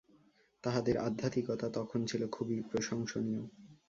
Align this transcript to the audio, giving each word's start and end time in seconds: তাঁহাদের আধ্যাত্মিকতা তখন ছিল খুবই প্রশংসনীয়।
তাঁহাদের 0.63 0.95
আধ্যাত্মিকতা 0.97 1.67
তখন 1.69 1.99
ছিল 2.05 2.21
খুবই 2.27 2.57
প্রশংসনীয়। 2.61 3.43